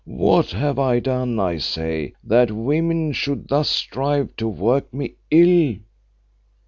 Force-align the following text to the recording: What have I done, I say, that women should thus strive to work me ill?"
What 0.03 0.49
have 0.49 0.79
I 0.79 0.99
done, 0.99 1.39
I 1.39 1.57
say, 1.59 2.13
that 2.23 2.49
women 2.49 3.11
should 3.11 3.47
thus 3.49 3.69
strive 3.69 4.35
to 4.37 4.47
work 4.47 4.91
me 4.91 5.13
ill?" 5.29 5.75